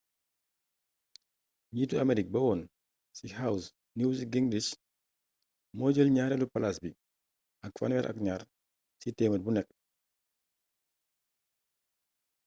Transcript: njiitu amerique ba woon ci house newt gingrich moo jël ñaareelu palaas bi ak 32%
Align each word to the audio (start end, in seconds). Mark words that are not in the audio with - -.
njiitu 1.71 1.95
amerique 2.03 2.33
ba 2.33 2.39
woon 2.45 2.61
ci 3.15 3.25
house 3.39 3.67
newt 3.97 4.19
gingrich 4.31 4.71
moo 5.77 5.93
jël 5.95 6.09
ñaareelu 6.15 6.45
palaas 6.53 6.77
bi 6.81 6.89
ak 7.65 7.73
32% 7.77 9.63